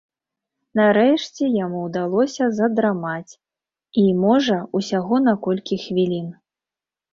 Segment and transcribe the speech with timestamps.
[0.79, 3.37] Нарэшце яму ўдалося задрамаць,
[4.05, 6.27] і, можа, усяго на колькі хвілін.